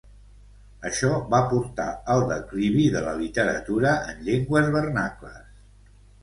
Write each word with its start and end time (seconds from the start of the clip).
Això 0.87 1.09
va 1.33 1.41
portar 1.51 1.85
al 2.13 2.25
declivi 2.31 2.87
de 2.95 3.03
la 3.09 3.13
literatura 3.19 3.93
en 4.15 4.25
llengües 4.31 4.73
vernacles. 4.79 5.39